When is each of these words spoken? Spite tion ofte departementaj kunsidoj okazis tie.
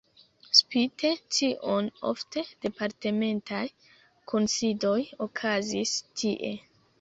Spite 0.59 1.09
tion 1.35 1.89
ofte 2.11 2.43
departementaj 2.65 3.61
kunsidoj 4.33 4.97
okazis 5.27 5.95
tie. 6.23 6.53